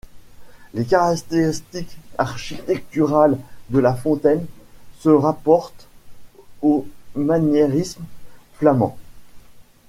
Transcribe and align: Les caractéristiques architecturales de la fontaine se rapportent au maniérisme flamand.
Les 0.73 0.83
caractéristiques 0.85 1.95
architecturales 2.17 3.37
de 3.69 3.77
la 3.77 3.93
fontaine 3.93 4.43
se 4.99 5.09
rapportent 5.09 5.85
au 6.63 6.87
maniérisme 7.15 8.01
flamand. 8.55 8.97